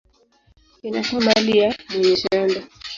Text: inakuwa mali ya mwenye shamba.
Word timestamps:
inakuwa 0.87 1.21
mali 1.27 1.51
ya 1.59 1.69
mwenye 1.89 2.15
shamba. 2.21 2.61